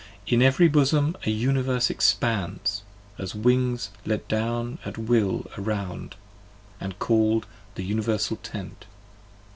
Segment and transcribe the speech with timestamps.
[0.25, 2.81] In every bosom a Universe expands,
[3.19, 6.15] as wings 50 Let down at will around,
[6.81, 8.87] ahd call'd the Universal Tent.